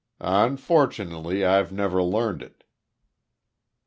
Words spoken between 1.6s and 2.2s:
never